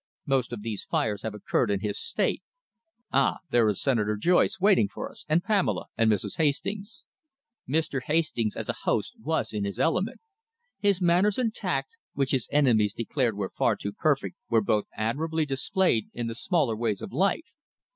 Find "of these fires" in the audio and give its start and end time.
0.51-1.21